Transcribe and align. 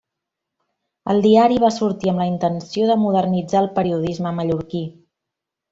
El 1.13 1.21
diari 1.25 1.59
va 1.65 1.69
sortir 1.75 2.13
amb 2.13 2.23
la 2.23 2.27
intenció 2.31 2.91
de 2.93 2.99
modernitzar 3.05 3.65
el 3.65 3.73
periodisme 3.79 4.37
mallorquí. 4.41 4.87